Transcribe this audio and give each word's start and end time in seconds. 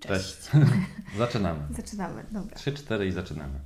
Cześć. 0.00 0.50
zaczynamy. 1.18 1.60
Zaczynamy, 1.70 2.24
dobra. 2.30 2.56
Trzy, 2.56 2.72
cztery 2.72 3.06
i 3.06 3.12
zaczynamy. 3.12 3.60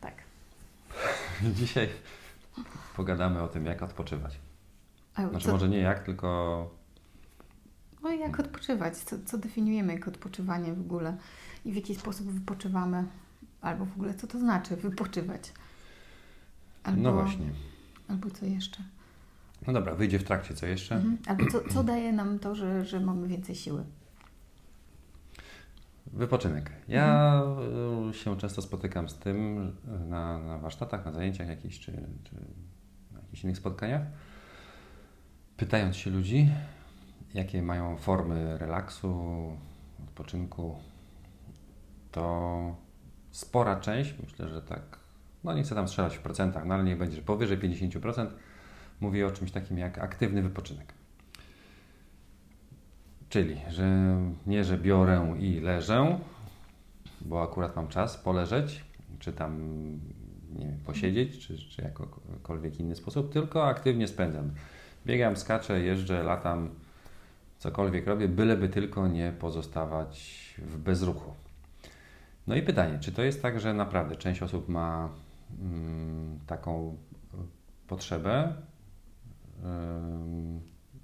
Tak. 0.00 0.14
Dzisiaj 1.58 1.88
pogadamy 2.96 3.42
o 3.42 3.48
tym, 3.48 3.66
jak 3.66 3.82
odpoczywać. 3.82 4.38
A 5.14 5.28
Znaczy 5.28 5.46
co, 5.46 5.52
może 5.52 5.68
nie 5.68 5.78
jak, 5.78 6.04
tylko 6.04 6.78
no 8.02 8.10
jak 8.10 8.40
odpoczywać? 8.40 8.96
Co, 8.96 9.16
co 9.26 9.38
definiujemy 9.38 9.92
jako 9.92 10.10
odpoczywanie 10.10 10.72
w 10.72 10.80
ogóle? 10.80 11.16
I 11.64 11.72
w 11.72 11.76
jaki 11.76 11.94
sposób 11.94 12.26
wypoczywamy? 12.26 13.04
Albo 13.60 13.84
w 13.84 13.92
ogóle 13.92 14.14
co 14.14 14.26
to 14.26 14.38
znaczy 14.38 14.76
wypoczywać? 14.76 15.52
Albo, 16.82 17.02
no 17.02 17.12
właśnie. 17.12 17.46
Albo 18.08 18.30
co 18.30 18.46
jeszcze? 18.46 18.82
No 19.66 19.72
dobra, 19.72 19.94
wyjdzie 19.94 20.18
w 20.18 20.24
trakcie, 20.24 20.54
co 20.54 20.66
jeszcze? 20.66 20.94
Mhm. 20.94 21.18
Albo 21.26 21.50
co, 21.50 21.68
co 21.68 21.84
daje 21.84 22.12
nam 22.12 22.38
to, 22.38 22.54
że, 22.54 22.84
że 22.84 23.00
mamy 23.00 23.28
więcej 23.28 23.54
siły? 23.54 23.84
Wypoczynek. 26.18 26.72
Ja 26.88 27.42
y, 28.10 28.14
się 28.14 28.36
często 28.36 28.62
spotykam 28.62 29.08
z 29.08 29.18
tym 29.18 29.72
na, 30.08 30.38
na 30.38 30.58
warsztatach, 30.58 31.04
na 31.04 31.12
zajęciach 31.12 31.48
jakichś, 31.48 31.78
czy, 31.78 31.92
czy 32.24 32.34
na 33.12 33.20
jakichś 33.20 33.44
innych 33.44 33.56
spotkaniach, 33.56 34.02
pytając 35.56 35.96
się 35.96 36.10
ludzi, 36.10 36.50
jakie 37.34 37.62
mają 37.62 37.96
formy 37.96 38.58
relaksu, 38.58 39.52
odpoczynku, 40.04 40.76
to 42.12 42.76
spora 43.30 43.80
część, 43.80 44.14
myślę, 44.22 44.48
że 44.48 44.62
tak, 44.62 44.98
no 45.44 45.54
nie 45.54 45.62
chcę 45.62 45.74
tam 45.74 45.88
strzelać 45.88 46.16
w 46.16 46.22
procentach, 46.22 46.64
no 46.64 46.74
ale 46.74 46.84
niech 46.84 46.98
będzie, 46.98 47.16
że 47.16 47.22
powyżej 47.22 47.58
50% 47.58 48.26
mówi 49.00 49.24
o 49.24 49.30
czymś 49.30 49.50
takim 49.50 49.78
jak 49.78 49.98
aktywny 49.98 50.42
wypoczynek. 50.42 50.97
Czyli, 53.28 53.60
że 53.68 54.16
nie, 54.46 54.64
że 54.64 54.78
biorę 54.78 55.36
i 55.40 55.60
leżę, 55.60 56.18
bo 57.20 57.42
akurat 57.42 57.76
mam 57.76 57.88
czas 57.88 58.16
poleżeć, 58.16 58.84
czy 59.18 59.32
tam 59.32 59.60
nie 60.58 60.66
wiem, 60.66 60.78
posiedzieć, 60.86 61.46
czy, 61.46 61.58
czy 61.58 61.82
jakokolwiek 61.82 62.80
inny 62.80 62.96
sposób, 62.96 63.32
tylko 63.32 63.66
aktywnie 63.66 64.08
spędzam. 64.08 64.50
Biegam, 65.06 65.36
skaczę, 65.36 65.80
jeżdżę, 65.80 66.22
latam, 66.22 66.70
cokolwiek 67.58 68.06
robię, 68.06 68.28
byleby 68.28 68.68
tylko 68.68 69.08
nie 69.08 69.32
pozostawać 69.40 70.54
w 70.58 70.78
bezruchu. 70.78 71.32
No 72.46 72.56
i 72.56 72.62
pytanie, 72.62 72.98
czy 72.98 73.12
to 73.12 73.22
jest 73.22 73.42
tak, 73.42 73.60
że 73.60 73.74
naprawdę 73.74 74.16
część 74.16 74.42
osób 74.42 74.68
ma 74.68 75.08
mm, 75.60 76.38
taką 76.46 76.96
potrzebę, 77.88 78.52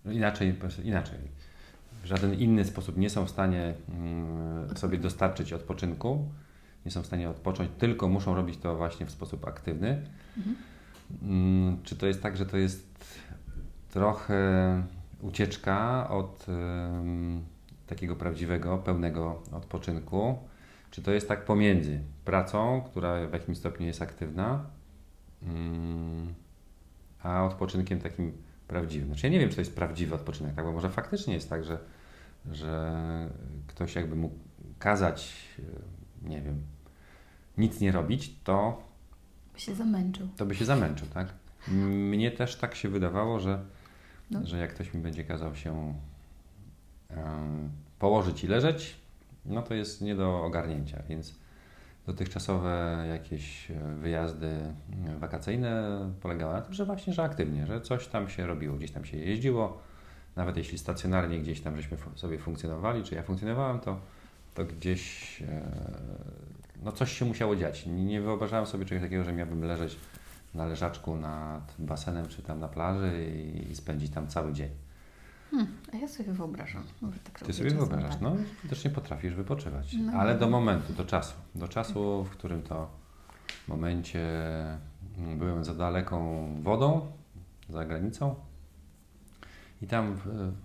yy, 0.05 0.15
inaczej, 0.15 0.55
inaczej, 0.85 1.19
w 2.05 2.07
żaden 2.07 2.35
inny 2.35 2.65
sposób 2.65 2.97
nie 2.97 3.11
są 3.11 3.27
w 3.27 3.31
stanie 3.31 3.75
yy, 4.69 4.77
sobie 4.77 4.99
dostarczyć 4.99 5.53
odpoczynku, 5.53 6.29
nie 6.85 6.91
są 6.91 7.03
w 7.03 7.07
stanie 7.07 7.31
odpocząć, 7.31 7.71
tylko 7.79 8.09
muszą 8.09 8.35
robić 8.35 8.59
to 8.59 8.77
właśnie 8.77 9.07
w 9.07 9.11
sposób 9.11 9.49
aktywny. 9.49 10.03
Mhm. 10.37 10.57
Yy, 11.73 11.77
czy 11.85 11.97
to 11.97 12.07
jest 12.07 12.23
tak, 12.23 12.37
że 12.37 12.47
to 12.47 12.57
jest 12.57 13.19
trochę 13.91 14.83
ucieczka 15.23 16.09
od 16.11 16.47
takiego 17.87 18.17
prawdziwego, 18.17 18.79
pełnego 18.79 19.43
odpoczynku? 19.53 20.39
Czy 20.91 21.03
to 21.03 21.13
jest 21.13 21.29
tak 21.29 21.45
pomiędzy 21.45 22.01
pracą, 22.25 22.83
która 22.87 23.27
w 23.27 23.33
jakimś 23.33 23.59
stopniu 23.59 23.87
jest 23.87 24.03
aktywna, 24.03 24.65
a 27.23 27.45
odpoczynkiem 27.45 28.01
takim 28.01 28.33
prawdziwym? 28.69 29.09
Znaczy 29.09 29.27
ja 29.27 29.33
nie 29.33 29.39
wiem, 29.39 29.49
czy 29.49 29.55
to 29.55 29.61
jest 29.61 29.75
prawdziwy 29.75 30.15
odpoczynek, 30.15 30.55
tak? 30.55 30.65
bo 30.65 30.73
może 30.73 30.91
faktycznie 30.91 31.35
jest 31.35 31.51
tak, 31.51 31.65
że, 31.65 31.79
że 32.53 33.31
ktoś 33.67 33.95
jakby 33.95 34.17
mógł 34.17 34.35
kazać, 34.79 35.35
e, 35.59 36.29
nie 36.29 36.43
wiem, 36.43 36.63
nic 37.59 37.81
nie 37.81 37.93
robić, 37.93 38.35
to 38.45 38.83
by 39.55 39.61
się 39.61 39.75
zamęczył. 39.75 40.29
To 40.37 40.47
by 40.47 40.55
się 40.55 40.65
zamęczył, 40.65 41.09
tak? 41.09 41.29
Mnie 41.69 42.31
też 42.31 42.57
tak 42.57 42.75
się 42.75 42.89
wydawało, 42.89 43.41
że, 43.41 43.65
no. 44.31 44.47
że 44.47 44.59
jak 44.59 44.75
ktoś 44.75 44.95
mi 44.95 45.01
będzie 45.01 45.25
kazał 45.25 45.55
się 45.55 45.95
um, 47.17 47.71
położyć 47.99 48.45
i 48.45 48.47
leżeć, 48.47 48.97
no 49.45 49.63
to 49.63 49.75
jest 49.75 50.01
nie 50.01 50.15
do 50.15 50.45
ogarnięcia, 50.45 51.03
więc 51.09 51.35
dotychczasowe 52.07 53.05
jakieś 53.09 53.71
e, 53.71 53.75
wyjazdy 53.95 54.47
e, 54.47 54.75
wakacyjne 55.19 55.99
polegały 56.21 56.55
na 56.55 56.61
tym, 56.61 56.75
że 56.75 56.85
właśnie, 56.85 57.13
że 57.13 57.23
aktywnie, 57.23 57.67
że 57.67 57.81
coś 57.81 58.07
tam 58.07 58.29
się 58.29 58.47
robiło, 58.47 58.77
gdzieś 58.77 58.91
tam 58.91 59.05
się 59.05 59.17
jeździło, 59.17 59.79
nawet 60.37 60.57
jeśli 60.57 60.79
stacjonarnie 60.79 61.41
gdzieś 61.41 61.61
tam 61.61 61.77
żeśmy 61.77 61.97
sobie 62.15 62.39
funkcjonowali, 62.39 63.05
czy 63.05 63.15
ja 63.15 63.23
funkcjonowałem, 63.23 63.81
to, 63.81 64.01
to 64.55 64.65
gdzieś 64.65 65.43
e, 65.43 65.63
no 66.85 66.93
coś 66.93 67.13
się 67.13 67.25
musiało 67.25 67.57
dziać. 67.57 67.87
Nie 67.87 68.21
wyobrażałem 68.21 68.67
sobie 68.67 68.85
czegoś 68.85 69.03
takiego, 69.03 69.25
że 69.25 69.33
miałbym 69.33 69.65
leżeć 69.65 69.97
na 70.55 70.67
leżaczku 70.67 71.17
nad 71.17 71.75
basenem, 71.79 72.29
czy 72.29 72.43
tam 72.43 72.61
na 72.61 72.69
plaży 72.69 73.33
i, 73.71 73.77
spędzić 73.77 74.13
tam 74.13 74.27
cały 74.27 74.53
dzień. 74.53 74.71
Hmm, 75.51 75.73
a 75.93 75.97
ja 75.97 76.09
sobie 76.09 76.33
wyobrażam. 76.33 76.83
Tak 77.25 77.39
Ty 77.39 77.53
sobie 77.53 77.71
wyobrażasz, 77.71 78.11
tak. 78.11 78.21
no 78.21 78.37
widocznie 78.63 78.91
potrafisz 78.91 79.35
wypoczywać. 79.35 79.97
No. 80.01 80.13
Ale 80.13 80.39
do 80.39 80.49
momentu, 80.49 80.93
do 80.93 81.05
czasu. 81.05 81.35
Do 81.55 81.69
czasu, 81.69 82.25
w 82.25 82.31
którym 82.31 82.63
to 82.63 82.91
momencie 83.69 84.21
mm, 85.19 85.39
byłem 85.39 85.65
za 85.65 85.75
daleką 85.75 86.49
wodą, 86.63 87.07
za 87.69 87.85
granicą 87.85 88.35
i 89.85 89.87
tam 89.87 90.17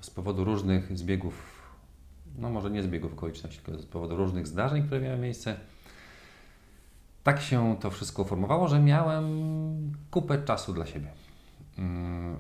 z 0.02 0.10
powodu 0.10 0.44
różnych 0.44 0.98
zbiegów, 0.98 1.34
no 2.38 2.50
może 2.50 2.72
nie 2.72 2.84
zbiegów 2.84 3.14
okoliczności, 3.14 3.60
tylko 3.60 3.82
z 3.82 3.86
powodu 3.86 4.16
różnych 4.16 4.48
zdarzeń, 4.48 4.84
które 4.84 5.02
miały 5.02 5.18
miejsce, 5.18 5.56
tak 7.24 7.42
się 7.42 7.76
to 7.80 7.90
wszystko 7.90 8.24
formowało, 8.24 8.68
że 8.68 8.80
miałem 8.80 9.26
kupę 10.12 10.44
czasu 10.44 10.74
dla 10.74 10.86
siebie. 10.86 11.08
Mm, 11.78 12.38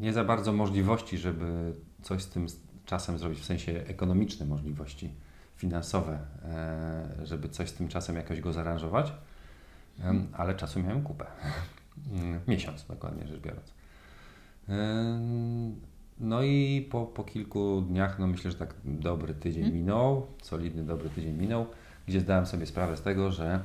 nie 0.00 0.12
za 0.12 0.24
bardzo 0.24 0.52
możliwości, 0.52 1.18
żeby 1.18 1.72
coś 2.02 2.22
z 2.22 2.28
tym 2.28 2.46
czasem 2.86 3.18
zrobić, 3.18 3.40
w 3.40 3.44
sensie 3.44 3.72
ekonomiczne 3.72 4.46
możliwości 4.46 5.14
finansowe, 5.56 6.18
e, 6.44 7.26
żeby 7.26 7.48
coś 7.48 7.68
z 7.68 7.72
tym 7.72 7.88
czasem 7.88 8.16
jakoś 8.16 8.40
go 8.40 8.52
zaaranżować, 8.52 9.12
ale 10.32 10.54
czasu 10.54 10.80
miałem 10.80 11.02
kupę. 11.02 11.26
Miesiąc 12.48 12.86
dokładnie 12.86 13.26
rzecz 13.26 13.40
biorąc. 13.40 13.77
No 16.20 16.42
i 16.42 16.88
po, 16.90 17.06
po 17.06 17.24
kilku 17.24 17.80
dniach, 17.80 18.18
no 18.18 18.26
myślę, 18.26 18.50
że 18.50 18.56
tak 18.56 18.74
dobry 18.84 19.34
tydzień 19.34 19.62
hmm. 19.62 19.80
minął, 19.80 20.26
solidny 20.42 20.84
dobry 20.84 21.10
tydzień 21.10 21.32
minął, 21.32 21.66
gdzie 22.06 22.20
zdałem 22.20 22.46
sobie 22.46 22.66
sprawę 22.66 22.96
z 22.96 23.02
tego, 23.02 23.30
że 23.30 23.60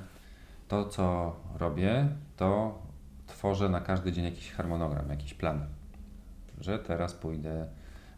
to, 0.68 0.86
co 0.86 1.36
robię, 1.60 2.08
to 2.38 2.82
tworzę 3.28 3.70
na 3.70 3.82
każdy 3.82 4.12
dzień 4.12 4.26
jakiś 4.26 4.52
harmonogram, 4.52 5.10
jakiś 5.10 5.34
plan. 5.34 5.66
Że 6.62 6.80
teraz 6.80 7.14
pójdę 7.14 7.68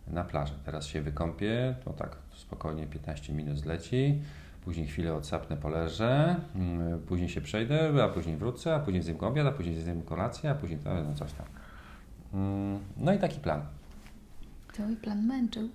na 0.08 0.24
plażę, 0.24 0.54
teraz 0.66 0.88
się 0.88 1.02
wykąpię, 1.02 1.76
to 1.86 1.94
tak 1.94 2.18
spokojnie 2.36 2.88
15 2.88 3.34
minut 3.34 3.58
zleci, 3.58 4.22
później 4.64 4.88
chwilę 4.88 5.14
odsapnę, 5.14 5.58
poleżę, 5.58 6.36
mm, 6.56 7.00
później 7.00 7.30
się 7.30 7.42
przejdę, 7.42 8.04
a 8.04 8.10
później 8.10 8.38
wrócę, 8.38 8.76
a 8.76 8.80
później 8.80 9.04
zjem 9.04 9.18
obiad, 9.20 9.48
a 9.48 9.52
później 9.52 9.82
zjem 9.82 10.02
kolację, 10.02 10.50
a 10.50 10.56
później 10.56 10.80
to, 10.80 11.04
no 11.04 11.14
coś 11.14 11.34
tam. 11.34 11.46
Mm, 12.36 12.80
no 12.98 13.14
i 13.14 13.20
taki 13.20 13.40
plan. 13.40 13.62
Cały 14.74 14.96
plan 14.96 15.26
męczył. 15.26 15.70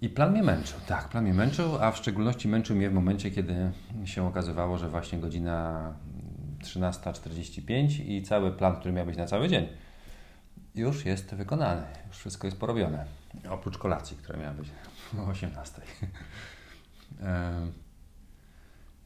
I 0.00 0.08
plan 0.08 0.32
mnie 0.32 0.42
męczył, 0.42 0.78
tak, 0.86 1.08
plan 1.08 1.24
mnie 1.24 1.34
męczył, 1.34 1.78
a 1.80 1.90
w 1.90 1.96
szczególności 1.96 2.48
męczył 2.48 2.76
mnie 2.76 2.90
w 2.90 2.92
momencie, 2.92 3.30
kiedy 3.30 3.72
się 4.04 4.26
okazywało, 4.26 4.78
że 4.78 4.88
właśnie 4.88 5.18
godzina 5.18 5.92
13.45 6.62 8.00
i 8.06 8.22
cały 8.22 8.52
plan, 8.52 8.76
który 8.76 8.94
miał 8.94 9.06
być 9.06 9.16
na 9.16 9.26
cały 9.26 9.48
dzień, 9.48 9.68
już 10.74 11.04
jest 11.04 11.34
wykonany, 11.34 11.82
już 12.08 12.16
wszystko 12.16 12.46
jest 12.46 12.60
porobione. 12.60 13.04
Oprócz 13.50 13.78
kolacji, 13.78 14.16
która 14.16 14.38
miała 14.38 14.54
być 14.54 14.70
o 15.18 15.26
18. 15.26 15.82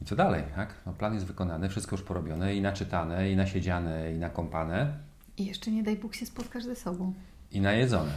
I 0.01 0.05
co 0.05 0.15
dalej, 0.15 0.43
tak? 0.55 0.73
No, 0.85 0.93
plan 0.93 1.13
jest 1.13 1.25
wykonany, 1.25 1.69
wszystko 1.69 1.95
już 1.95 2.05
porobione 2.05 2.55
i 2.55 2.61
naczytane, 2.61 3.31
i 3.31 3.35
nasiedziane, 3.35 4.13
i 4.13 4.17
nakąpane. 4.17 5.08
I 5.39 5.45
jeszcze 5.45 5.71
nie 5.71 5.83
daj 5.83 5.95
Bóg 5.95 6.15
się 6.15 6.25
spotkasz 6.25 6.63
ze 6.63 6.75
sobą. 6.75 7.13
I 7.51 7.61
najedzone. 7.61 8.11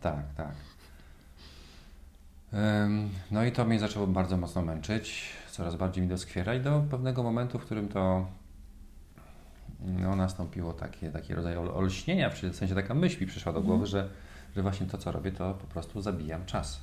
Tak, 0.00 0.24
tak. 0.36 0.52
No 3.30 3.44
i 3.44 3.52
to 3.52 3.64
mnie 3.64 3.78
zaczęło 3.78 4.06
bardzo 4.06 4.36
mocno 4.36 4.62
męczyć, 4.62 5.32
coraz 5.50 5.76
bardziej 5.76 6.02
mi 6.02 6.08
doskwiera 6.08 6.54
i 6.54 6.60
do 6.60 6.84
pewnego 6.90 7.22
momentu, 7.22 7.58
w 7.58 7.64
którym 7.64 7.88
to 7.88 8.26
no, 9.80 10.16
nastąpiło 10.16 10.72
takie, 10.72 11.10
taki 11.10 11.34
rodzaj 11.34 11.56
olśnienia, 11.56 12.30
w 12.30 12.38
sensie 12.38 12.74
taka 12.74 12.94
myśl 12.94 13.20
mi 13.20 13.26
przyszła 13.26 13.52
do 13.52 13.58
mhm. 13.58 13.66
głowy, 13.66 13.86
że, 13.86 14.08
że 14.56 14.62
właśnie 14.62 14.86
to, 14.86 14.98
co 14.98 15.12
robię, 15.12 15.32
to 15.32 15.54
po 15.54 15.66
prostu 15.66 16.00
zabijam 16.00 16.46
czas. 16.46 16.80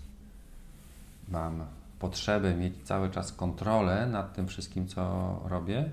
Mam 1.27 1.65
potrzebę 1.99 2.55
mieć 2.55 2.73
cały 2.83 3.09
czas 3.09 3.33
kontrolę 3.33 4.07
nad 4.07 4.33
tym 4.33 4.47
wszystkim, 4.47 4.87
co 4.87 5.39
robię, 5.45 5.91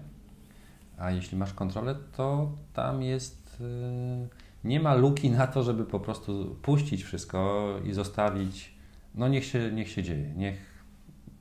a 0.99 1.11
jeśli 1.11 1.39
masz 1.39 1.53
kontrolę, 1.53 1.97
to 2.17 2.53
tam 2.73 3.03
jest... 3.03 3.61
Yy, 3.61 4.29
nie 4.65 4.81
ma 4.81 4.95
luki 4.95 5.31
na 5.31 5.47
to, 5.47 5.63
żeby 5.63 5.85
po 5.85 6.01
prostu 6.01 6.57
puścić 6.63 7.05
wszystko 7.05 7.69
i 7.85 7.93
zostawić, 7.93 8.75
no 9.15 9.29
niech 9.29 9.45
się, 9.45 9.73
niech 9.73 9.91
się 9.91 10.03
dzieje, 10.03 10.35
niech, 10.37 10.85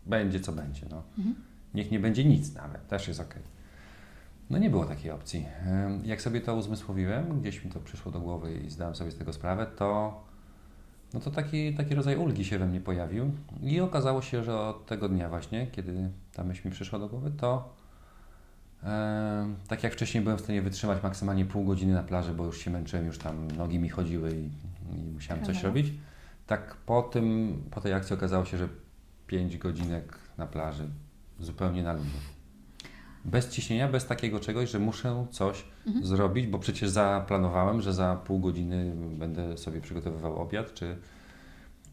będzie 0.06 0.40
co 0.40 0.52
będzie. 0.52 0.82
No. 0.90 1.04
Mhm. 1.18 1.36
Niech 1.74 1.92
nie 1.92 2.00
będzie 2.00 2.26
nic 2.26 2.56
nawet, 2.56 2.88
też 2.88 3.08
jest 3.08 3.20
ok. 3.20 3.36
No 4.50 4.58
nie 4.58 4.70
było 4.70 4.86
takiej 4.86 5.12
opcji. 5.12 5.46
Jak 6.04 6.22
sobie 6.22 6.42
to 6.42 6.56
uzmysłowiłem, 6.56 7.42
gdzieś 7.42 7.66
mi 7.66 7.72
to 7.72 7.80
przyszło 7.80 8.12
do 8.12 8.20
głowy 8.20 8.54
i 8.68 8.70
zdałem 8.70 8.96
sobie 8.96 9.12
z 9.12 9.18
tego 9.18 9.34
sprawę, 9.34 9.68
to, 9.76 10.22
no 11.14 11.20
to 11.20 11.32
taki, 11.32 11.74
taki 11.74 11.96
rodzaj 11.96 12.16
ulgi 12.16 12.46
się 12.46 12.60
we 12.60 12.66
mnie 12.66 12.82
pojawił 12.82 13.32
i 13.62 13.80
okazało 13.80 14.22
się, 14.22 14.44
że 14.44 14.60
od 14.60 14.86
tego 14.86 15.10
dnia 15.10 15.30
właśnie, 15.30 15.68
kiedy 15.68 16.10
ta 16.34 16.44
myśl 16.44 16.68
mi 16.68 16.74
przyszła 16.74 17.00
do 17.00 17.10
głowy, 17.10 17.32
to 17.38 17.77
tak 19.68 19.84
jak 19.84 19.94
wcześniej 19.94 20.24
byłem 20.24 20.38
w 20.38 20.42
stanie 20.42 20.62
wytrzymać 20.62 21.04
maksymalnie 21.04 21.46
pół 21.46 21.64
godziny 21.64 21.94
na 21.94 22.04
plaży, 22.04 22.34
bo 22.34 22.46
już 22.46 22.58
się 22.58 22.72
męczyłem, 22.72 23.06
już 23.06 23.18
tam 23.18 23.52
nogi 23.52 23.80
mi 23.80 23.90
chodziły 23.90 24.32
i, 24.32 24.50
i 24.96 25.12
musiałem 25.14 25.46
coś 25.46 25.64
robić, 25.64 25.94
tak 26.48 26.76
po 26.76 27.02
tym, 27.02 27.58
po 27.72 27.82
tej 27.82 27.94
akcji 27.94 28.14
okazało 28.14 28.46
się, 28.46 28.58
że 28.58 28.68
5 29.28 29.58
godzinek 29.58 30.20
na 30.38 30.48
plaży 30.48 30.88
zupełnie 31.40 31.84
na 31.84 31.94
luzie. 31.94 32.18
Bez 33.26 33.50
ciśnienia, 33.50 33.88
bez 33.88 34.06
takiego 34.06 34.40
czegoś, 34.40 34.70
że 34.72 34.80
muszę 34.80 35.28
coś 35.32 35.66
mhm. 35.88 36.06
zrobić, 36.06 36.48
bo 36.48 36.60
przecież 36.60 36.90
zaplanowałem, 36.90 37.82
że 37.82 37.94
za 37.94 38.16
pół 38.16 38.40
godziny 38.40 38.94
będę 39.20 39.58
sobie 39.58 39.82
przygotowywał 39.82 40.42
obiad, 40.42 40.74
czy, 40.74 40.98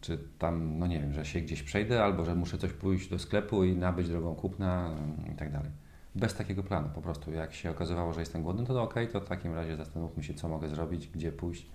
czy 0.00 0.18
tam, 0.38 0.78
no 0.78 0.86
nie 0.86 1.00
wiem, 1.00 1.12
że 1.12 1.24
się 1.24 1.40
gdzieś 1.40 1.62
przejdę, 1.62 2.04
albo 2.04 2.24
że 2.24 2.34
muszę 2.34 2.58
coś 2.58 2.72
pójść 2.72 3.10
do 3.10 3.18
sklepu 3.18 3.64
i 3.64 3.76
nabyć 3.76 4.08
drogą 4.08 4.34
kupna 4.34 4.90
i 5.32 5.36
tak 5.36 5.52
dalej. 5.52 5.70
Bez 6.14 6.34
takiego 6.34 6.62
planu 6.62 6.88
po 6.94 7.02
prostu. 7.02 7.32
Jak 7.32 7.54
się 7.54 7.70
okazywało, 7.70 8.12
że 8.12 8.20
jestem 8.20 8.42
głodny, 8.42 8.66
to, 8.66 8.74
to 8.74 8.82
ok, 8.82 8.94
to 9.12 9.20
w 9.20 9.28
takim 9.28 9.54
razie 9.54 9.76
zastanówmy 9.76 10.24
się, 10.24 10.34
co 10.34 10.48
mogę 10.48 10.68
zrobić, 10.68 11.08
gdzie 11.08 11.32
pójść, 11.32 11.66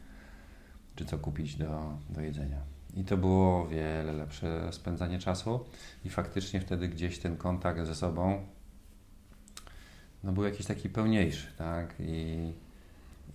czy 0.96 1.06
co 1.06 1.18
kupić 1.18 1.56
do, 1.56 1.98
do 2.10 2.22
jedzenia. 2.22 2.62
I 2.94 3.04
to 3.04 3.18
było 3.18 3.68
wiele 3.68 4.14
lepsze 4.14 4.74
spędzanie 4.74 5.20
czasu 5.20 5.66
i 6.06 6.10
faktycznie 6.10 6.62
wtedy 6.62 6.88
gdzieś 6.88 7.20
ten 7.20 7.38
kontakt 7.38 7.86
ze 7.86 7.96
sobą 7.96 8.46
no, 10.24 10.32
był 10.32 10.44
jakiś 10.44 10.66
taki 10.66 10.90
pełniejszy, 10.90 11.48
tak? 11.58 11.94
I, 12.00 12.54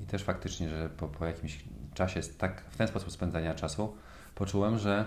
i 0.00 0.07
też 0.07 0.23
faktycznie, 0.23 0.69
że 0.69 0.89
po, 0.89 1.09
po 1.09 1.27
jakimś 1.27 1.65
czasie 1.95 2.21
tak, 2.39 2.61
w 2.71 2.77
ten 2.77 2.89
sposób 2.89 3.12
spędzania 3.12 3.55
czasu 3.55 3.97
poczułem, 4.35 4.79
że 4.79 5.05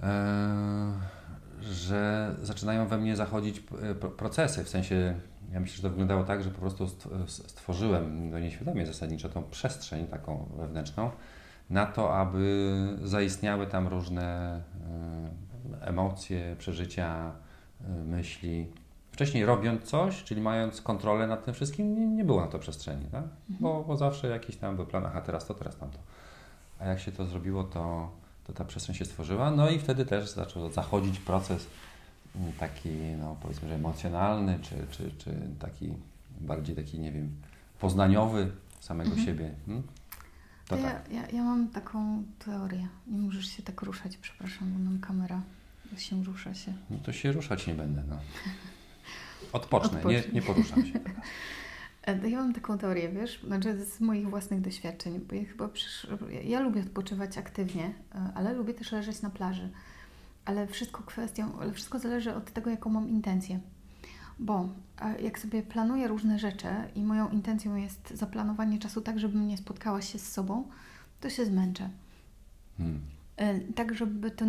e, 0.00 0.92
że 1.62 2.34
zaczynają 2.42 2.86
we 2.86 2.98
mnie 2.98 3.16
zachodzić 3.16 3.62
procesy, 4.16 4.64
w 4.64 4.68
sensie 4.68 5.14
ja 5.52 5.60
myślę, 5.60 5.76
że 5.76 5.82
to 5.82 5.88
wyglądało 5.90 6.24
tak, 6.24 6.42
że 6.42 6.50
po 6.50 6.60
prostu 6.60 6.86
stworzyłem 7.26 8.30
no 8.30 8.38
nieświadomie 8.38 8.86
zasadniczo 8.86 9.28
tą 9.28 9.42
przestrzeń 9.42 10.06
taką 10.06 10.48
wewnętrzną, 10.56 11.10
na 11.70 11.86
to, 11.86 12.16
aby 12.16 12.98
zaistniały 13.02 13.66
tam 13.66 13.88
różne 13.88 14.60
e, 15.80 15.86
emocje, 15.86 16.56
przeżycia, 16.58 17.32
e, 17.80 17.88
myśli. 17.88 18.72
Wcześniej 19.12 19.46
robiąc 19.46 19.84
coś, 19.84 20.24
czyli 20.24 20.40
mając 20.40 20.82
kontrolę 20.82 21.26
nad 21.26 21.44
tym 21.44 21.54
wszystkim, 21.54 22.16
nie, 22.16 22.24
było 22.24 22.40
na 22.40 22.46
to 22.46 22.58
przestrzeni, 22.58 23.04
tak? 23.04 23.22
Mhm. 23.22 23.58
bo, 23.60 23.84
bo 23.84 23.96
zawsze 23.96 24.28
jakiś 24.28 24.56
tam 24.56 24.76
był 24.76 24.86
plan, 24.86 25.06
aha, 25.06 25.20
teraz 25.20 25.46
to, 25.46 25.54
teraz 25.54 25.76
tamto. 25.76 25.98
A 26.78 26.86
jak 26.86 27.00
się 27.00 27.12
to 27.12 27.24
zrobiło, 27.24 27.64
to, 27.64 28.10
to 28.48 28.52
ta 28.52 28.64
przestrzeń 28.64 28.94
się 28.94 29.04
stworzyła, 29.04 29.50
no 29.50 29.70
i 29.70 29.78
wtedy 29.78 30.04
też 30.04 30.30
zaczął 30.30 30.72
zachodzić 30.72 31.18
proces 31.18 31.66
mm, 32.36 32.52
taki, 32.52 32.90
no 33.20 33.36
powiedzmy, 33.42 33.68
że 33.68 33.74
emocjonalny, 33.74 34.58
czy, 34.62 34.74
czy, 34.90 35.10
czy 35.18 35.34
taki 35.58 35.92
bardziej 36.40 36.76
taki, 36.76 36.98
nie 36.98 37.12
wiem, 37.12 37.30
poznaniowy 37.80 38.50
samego 38.80 39.10
mhm. 39.10 39.26
siebie. 39.26 39.50
Hmm? 39.66 39.82
To 40.68 40.76
ja, 40.76 40.82
tak. 40.82 41.12
ja, 41.12 41.28
ja 41.28 41.42
mam 41.42 41.68
taką 41.68 42.22
teorię. 42.38 42.88
Nie 43.06 43.18
możesz 43.18 43.46
się 43.46 43.62
tak 43.62 43.82
ruszać, 43.82 44.16
przepraszam, 44.16 44.72
bo 44.72 44.78
mam 44.78 45.00
kamera. 45.00 45.42
Się 45.96 46.24
rusza 46.24 46.54
się. 46.54 46.72
No 46.90 46.98
to 46.98 47.12
się 47.12 47.32
ruszać 47.32 47.66
nie 47.66 47.74
będę. 47.74 48.02
No. 48.08 48.18
Odpocznę, 49.52 50.00
Nie, 50.04 50.22
nie 50.32 50.42
poruszam 50.42 50.86
się 50.86 51.00
teraz. 51.00 51.24
E, 52.08 52.28
ja 52.28 52.38
mam 52.38 52.52
taką 52.52 52.78
teorię, 52.78 53.08
wiesz, 53.08 53.40
znaczy 53.46 53.84
z 53.84 54.00
moich 54.00 54.30
własnych 54.30 54.60
doświadczeń, 54.60 55.20
bo 55.28 55.34
ja 55.34 55.44
chyba 55.44 55.68
przysz... 55.68 56.06
ja 56.44 56.60
lubię 56.60 56.80
odpoczywać 56.80 57.38
aktywnie, 57.38 57.94
e, 58.14 58.32
ale 58.34 58.52
lubię 58.52 58.74
też 58.74 58.92
leżeć 58.92 59.22
na 59.22 59.30
plaży. 59.30 59.70
Ale 60.44 60.66
wszystko 60.66 61.02
kwestią, 61.02 61.58
ale 61.60 61.72
wszystko 61.72 61.98
zależy 61.98 62.34
od 62.34 62.52
tego, 62.52 62.70
jaką 62.70 62.90
mam 62.90 63.08
intencję. 63.08 63.60
Bo 64.38 64.68
jak 65.20 65.38
sobie 65.38 65.62
planuję 65.62 66.08
różne 66.08 66.38
rzeczy 66.38 66.68
i 66.94 67.04
moją 67.04 67.28
intencją 67.28 67.76
jest 67.76 68.10
zaplanowanie 68.14 68.78
czasu 68.78 69.00
tak, 69.00 69.18
żebym 69.18 69.46
nie 69.46 69.56
spotkała 69.56 70.02
się 70.02 70.18
z 70.18 70.32
sobą, 70.32 70.68
to 71.20 71.30
się 71.30 71.46
zmęczę. 71.46 71.90
Hmm. 72.78 73.00
E, 73.38 73.60
tak, 73.60 73.94
żeby 73.94 74.30
to 74.30 74.44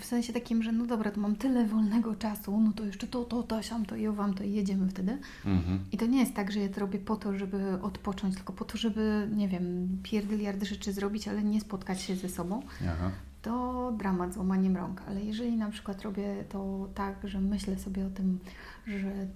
w 0.00 0.04
sensie 0.04 0.32
takim, 0.32 0.62
że 0.62 0.72
no 0.72 0.86
dobra, 0.86 1.10
to 1.10 1.20
mam 1.20 1.36
tyle 1.36 1.66
wolnego 1.66 2.14
czasu, 2.14 2.60
no 2.60 2.72
to 2.72 2.84
jeszcze 2.84 3.06
to, 3.06 3.24
to, 3.24 3.42
to, 3.42 3.62
siam, 3.62 3.86
to 3.86 3.96
i 3.96 4.06
owam, 4.06 4.34
to 4.34 4.44
i 4.44 4.52
jedziemy 4.52 4.88
wtedy. 4.88 5.18
Mhm. 5.46 5.84
I 5.92 5.96
to 5.96 6.06
nie 6.06 6.20
jest 6.20 6.34
tak, 6.34 6.52
że 6.52 6.60
ja 6.60 6.68
to 6.68 6.80
robię 6.80 6.98
po 6.98 7.16
to, 7.16 7.38
żeby 7.38 7.82
odpocząć, 7.82 8.34
tylko 8.34 8.52
po 8.52 8.64
to, 8.64 8.78
żeby, 8.78 9.28
nie 9.36 9.48
wiem, 9.48 9.88
pierdyliard 10.02 10.62
rzeczy 10.62 10.92
zrobić, 10.92 11.28
ale 11.28 11.42
nie 11.42 11.60
spotkać 11.60 12.02
się 12.02 12.16
ze 12.16 12.28
sobą. 12.28 12.62
Aha 12.88 13.10
to 13.44 13.92
dramat 13.98 14.34
z 14.34 14.36
łamaniem 14.36 14.76
rąk, 14.76 15.02
ale 15.08 15.24
jeżeli 15.24 15.56
na 15.56 15.70
przykład 15.70 16.02
robię 16.02 16.44
to 16.48 16.88
tak, 16.94 17.16
że 17.24 17.40
myślę 17.40 17.78
sobie 17.78 18.06
o 18.06 18.10
tym, 18.10 18.38
że 18.86 19.08
e, 19.08 19.28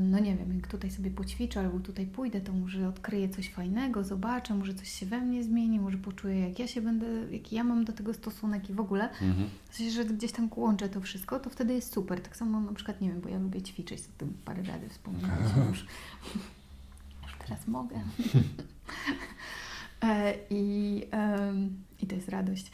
no 0.00 0.18
nie 0.18 0.36
wiem, 0.36 0.54
jak 0.54 0.66
tutaj 0.66 0.90
sobie 0.90 1.10
poćwiczę 1.10 1.60
albo 1.60 1.80
tutaj 1.80 2.06
pójdę, 2.06 2.40
to 2.40 2.52
może 2.52 2.88
odkryję 2.88 3.28
coś 3.28 3.50
fajnego, 3.50 4.04
zobaczę, 4.04 4.54
może 4.54 4.74
coś 4.74 4.90
się 4.90 5.06
we 5.06 5.20
mnie 5.20 5.44
zmieni, 5.44 5.80
może 5.80 5.98
poczuję, 5.98 6.48
jak 6.48 6.58
ja 6.58 6.66
się 6.66 6.82
będę, 6.82 7.06
jaki 7.30 7.56
ja 7.56 7.64
mam 7.64 7.84
do 7.84 7.92
tego 7.92 8.14
stosunek 8.14 8.70
i 8.70 8.72
w 8.72 8.80
ogóle. 8.80 9.10
Mhm. 9.10 9.48
W 9.70 9.76
sensie, 9.76 9.92
że 9.92 10.04
gdzieś 10.04 10.32
tam 10.32 10.50
łączę 10.56 10.88
to 10.88 11.00
wszystko, 11.00 11.40
to 11.40 11.50
wtedy 11.50 11.74
jest 11.74 11.92
super. 11.92 12.20
Tak 12.20 12.36
samo 12.36 12.60
na 12.60 12.72
przykład, 12.72 13.00
nie 13.00 13.08
wiem, 13.08 13.20
bo 13.20 13.28
ja 13.28 13.38
lubię 13.38 13.62
ćwiczyć, 13.62 14.00
o 14.00 14.18
tym 14.18 14.34
parę 14.44 14.62
razy 14.62 14.88
wspomniałam 14.88 15.38
już. 15.68 15.86
już 17.22 17.34
teraz 17.46 17.66
mogę. 17.66 18.00
E, 20.02 20.34
I, 20.50 21.02
I 22.02 22.06
to 22.06 22.14
jest 22.14 22.28
radość. 22.28 22.70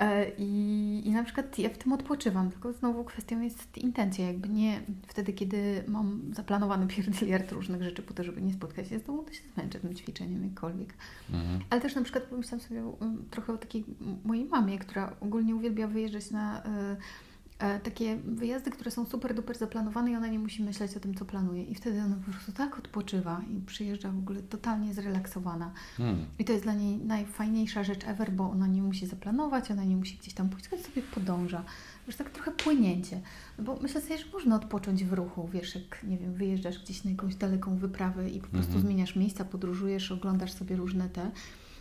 E, 0.00 0.30
I, 0.38 1.02
I 1.04 1.10
na 1.10 1.24
przykład 1.24 1.58
ja 1.58 1.68
w 1.68 1.78
tym 1.78 1.92
odpoczywam, 1.92 2.50
tylko 2.50 2.72
znowu 2.72 3.04
kwestią 3.04 3.40
jest 3.40 3.78
intencja, 3.78 4.26
jakby 4.26 4.48
nie 4.48 4.80
wtedy, 5.06 5.32
kiedy 5.32 5.84
mam 5.88 6.20
zaplanowany 6.32 6.86
pierdyliard 6.86 7.52
różnych 7.52 7.82
rzeczy 7.82 8.02
po 8.02 8.14
to, 8.14 8.24
żeby 8.24 8.42
nie 8.42 8.52
spotkać 8.52 8.88
się 8.88 8.98
z 8.98 9.02
tobą, 9.02 9.24
to 9.24 9.32
się 9.32 9.42
zmęczę 9.54 9.80
tym 9.80 9.94
ćwiczeniem 9.94 10.44
jakkolwiek. 10.44 10.94
Mhm. 11.32 11.60
Ale 11.70 11.80
też 11.80 11.94
na 11.94 12.02
przykład 12.02 12.24
pomyślałam 12.24 12.60
sobie 12.60 12.84
um, 12.84 13.24
trochę 13.30 13.52
o 13.52 13.58
takiej 13.58 13.84
mojej 14.24 14.44
mamie, 14.44 14.78
która 14.78 15.16
ogólnie 15.20 15.54
uwielbia 15.54 15.86
wyjeżdżać 15.86 16.30
na 16.30 16.62
y, 16.62 16.96
takie 17.58 18.16
wyjazdy, 18.16 18.70
które 18.70 18.90
są 18.90 19.06
super 19.06 19.34
duper 19.34 19.58
zaplanowane 19.58 20.10
i 20.10 20.16
ona 20.16 20.26
nie 20.26 20.38
musi 20.38 20.62
myśleć 20.62 20.96
o 20.96 21.00
tym, 21.00 21.14
co 21.14 21.24
planuje. 21.24 21.62
I 21.62 21.74
wtedy 21.74 22.02
ona 22.02 22.16
po 22.16 22.30
prostu 22.30 22.52
tak 22.52 22.78
odpoczywa 22.78 23.42
i 23.50 23.60
przyjeżdża 23.66 24.10
w 24.10 24.18
ogóle 24.18 24.42
totalnie 24.42 24.94
zrelaksowana. 24.94 25.72
Hmm. 25.96 26.26
I 26.38 26.44
to 26.44 26.52
jest 26.52 26.64
dla 26.64 26.74
niej 26.74 26.98
najfajniejsza 26.98 27.84
rzecz 27.84 28.04
ever, 28.06 28.32
bo 28.32 28.50
ona 28.50 28.66
nie 28.66 28.82
musi 28.82 29.06
zaplanować, 29.06 29.70
ona 29.70 29.84
nie 29.84 29.96
musi 29.96 30.16
gdzieś 30.16 30.34
tam 30.34 30.48
pójść, 30.48 30.68
tylko 30.68 30.84
sobie 30.84 31.02
podąża. 31.02 31.64
Wiesz, 32.06 32.16
tak 32.16 32.30
trochę 32.30 32.50
płynięcie. 32.50 33.20
No 33.58 33.64
bo 33.64 33.78
myślę 33.82 34.00
sobie, 34.00 34.18
że 34.18 34.24
można 34.32 34.56
odpocząć 34.56 35.04
w 35.04 35.12
ruchu, 35.12 35.48
wiesz, 35.52 35.74
jak, 35.74 36.04
nie 36.04 36.18
wiem, 36.18 36.34
wyjeżdżasz 36.34 36.78
gdzieś 36.78 37.04
na 37.04 37.10
jakąś 37.10 37.34
daleką 37.34 37.76
wyprawę 37.76 38.30
i 38.30 38.40
po 38.40 38.48
prostu 38.48 38.72
mhm. 38.72 38.86
zmieniasz 38.86 39.16
miejsca, 39.16 39.44
podróżujesz, 39.44 40.12
oglądasz 40.12 40.52
sobie 40.52 40.76
różne 40.76 41.08
te, 41.08 41.30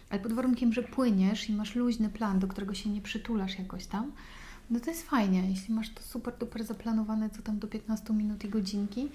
ale 0.10 0.20
pod 0.20 0.34
warunkiem, 0.34 0.74
że 0.74 0.84
płyniesz 0.84 1.50
i 1.50 1.54
masz 1.54 1.76
luźny 1.76 2.10
plan, 2.10 2.40
do 2.40 2.48
którego 2.48 2.74
się 2.74 2.90
nie 2.90 3.02
przytulasz 3.02 3.60
jakoś 3.60 3.86
tam, 3.86 4.12
no 4.70 4.80
to 4.80 4.90
jest 4.90 5.10
fajnie, 5.10 5.44
jeśli 5.50 5.74
masz 5.74 5.90
to 5.90 6.02
super, 6.04 6.34
duper 6.40 6.64
zaplanowane, 6.64 7.30
co 7.30 7.42
tam 7.42 7.60
do 7.60 7.68
15 7.68 8.14
minut 8.14 8.44
i 8.44 8.50
godzinki. 8.50 9.10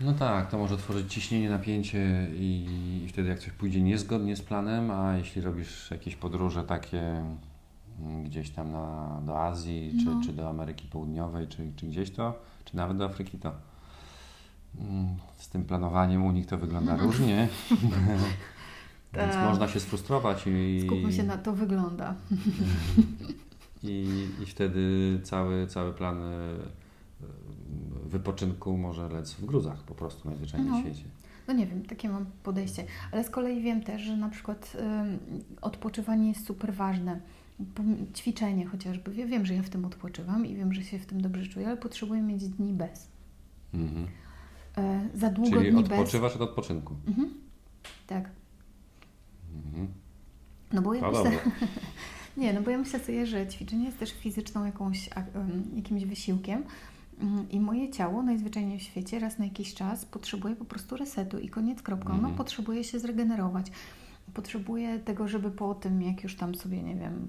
No 0.00 0.12
tak, 0.12 0.50
to 0.50 0.58
może 0.58 0.76
tworzyć 0.76 1.12
ciśnienie, 1.12 1.50
napięcie 1.50 2.28
i, 2.34 2.66
i 3.04 3.08
wtedy 3.08 3.28
jak 3.28 3.38
coś 3.38 3.50
pójdzie 3.50 3.82
niezgodnie 3.82 4.36
z 4.36 4.42
planem, 4.42 4.90
a 4.90 5.16
jeśli 5.16 5.42
robisz 5.42 5.90
jakieś 5.90 6.16
podróże 6.16 6.64
takie 6.64 7.00
mm, 8.00 8.24
gdzieś 8.24 8.50
tam 8.50 8.72
na, 8.72 9.20
do 9.26 9.42
Azji, 9.42 9.92
czy, 9.98 10.04
no. 10.04 10.20
czy 10.24 10.32
do 10.32 10.48
Ameryki 10.48 10.88
Południowej, 10.88 11.48
czy, 11.48 11.72
czy 11.76 11.86
gdzieś 11.86 12.10
to, 12.10 12.38
czy 12.64 12.76
nawet 12.76 12.96
do 12.96 13.04
Afryki, 13.04 13.38
to 13.38 13.52
mm, 14.78 15.06
z 15.38 15.48
tym 15.48 15.64
planowaniem 15.64 16.24
u 16.24 16.32
nich 16.32 16.46
to 16.46 16.58
wygląda 16.58 16.96
różnie. 16.96 17.48
Więc 19.14 19.32
tak. 19.32 19.48
można 19.48 19.68
się 19.68 19.80
sfrustrować 19.80 20.46
i... 20.46 20.82
Skupmy 20.86 21.12
się 21.12 21.22
na 21.22 21.36
to 21.36 21.52
wygląda. 21.52 22.14
I, 23.82 24.26
i 24.42 24.46
wtedy 24.46 24.80
cały, 25.22 25.66
cały 25.66 25.92
plan 25.92 26.22
e, 26.22 26.54
wypoczynku 28.04 28.76
może 28.76 29.08
lec 29.08 29.32
w 29.32 29.44
gruzach 29.44 29.82
po 29.82 29.94
prostu 29.94 30.28
najzwyczajniej 30.28 30.70
no. 30.70 30.78
w 30.78 30.80
świecie. 30.80 31.04
No 31.48 31.54
nie 31.54 31.66
wiem, 31.66 31.82
takie 31.82 32.08
mam 32.08 32.26
podejście. 32.42 32.84
Ale 33.12 33.24
z 33.24 33.30
kolei 33.30 33.62
wiem 33.62 33.82
też, 33.82 34.02
że 34.02 34.16
na 34.16 34.28
przykład 34.28 34.76
y, 34.76 35.60
odpoczywanie 35.60 36.28
jest 36.28 36.46
super 36.46 36.74
ważne. 36.74 37.20
Ćwiczenie 38.14 38.66
chociażby. 38.66 39.14
Ja 39.14 39.26
wiem, 39.26 39.46
że 39.46 39.54
ja 39.54 39.62
w 39.62 39.70
tym 39.70 39.84
odpoczywam 39.84 40.46
i 40.46 40.54
wiem, 40.56 40.72
że 40.74 40.82
się 40.82 40.98
w 40.98 41.06
tym 41.06 41.20
dobrze 41.20 41.46
czuję, 41.46 41.66
ale 41.66 41.76
potrzebuję 41.76 42.22
mieć 42.22 42.48
dni 42.48 42.72
bez. 42.72 43.08
Mhm. 43.74 44.06
Y, 45.14 45.18
za 45.18 45.30
długo 45.30 45.56
Czyli 45.58 45.70
dni 45.70 45.80
odpoczywasz 45.80 46.32
bez. 46.32 46.42
od 46.42 46.48
odpoczynku. 46.48 46.94
Mhm. 47.06 47.34
Tak. 48.06 48.30
Mhm. 49.64 49.88
No 50.72 50.82
bo 50.82 50.94
ja 50.94 51.10
myślę, 51.10 51.30
Nie, 52.36 52.52
no 52.52 52.62
bo 52.62 52.70
ja 52.70 52.78
myślę 52.78 53.00
sobie, 53.00 53.26
że 53.26 53.46
ćwiczenie 53.46 53.84
jest 53.84 53.98
też 53.98 54.12
fizyczną 54.12 54.64
jakąś, 54.64 55.10
jakimś 55.76 56.04
wysiłkiem 56.04 56.62
mm, 57.20 57.50
i 57.50 57.60
moje 57.60 57.90
ciało 57.90 58.22
najzwyczajniej 58.22 58.78
w 58.78 58.82
świecie 58.82 59.18
raz 59.18 59.38
na 59.38 59.44
jakiś 59.44 59.74
czas 59.74 60.04
potrzebuje 60.04 60.56
po 60.56 60.64
prostu 60.64 60.96
resetu 60.96 61.38
i 61.38 61.48
koniec 61.48 61.82
kropką. 61.82 62.08
No 62.08 62.14
mhm. 62.14 62.34
potrzebuje 62.34 62.84
się 62.84 62.98
zregenerować. 62.98 63.66
Potrzebuję 64.34 64.98
tego, 64.98 65.28
żeby 65.28 65.50
po 65.50 65.74
tym, 65.74 66.02
jak 66.02 66.22
już 66.22 66.36
tam 66.36 66.54
sobie, 66.54 66.82
nie 66.82 66.96
wiem, 66.96 67.28